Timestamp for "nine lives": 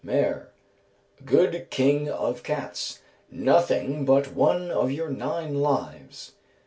5.11-6.31